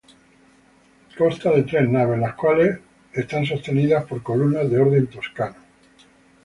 Consta 1.15 1.53
de 1.55 1.61
tres 1.61 1.87
naves, 1.87 2.17
las 2.19 2.33
cuales 2.33 2.79
son 3.29 3.45
sostenidas 3.45 4.03
por 4.05 4.23
columnas 4.23 4.67
de 4.67 4.79
orden 4.79 5.05
toscano. 5.05 5.57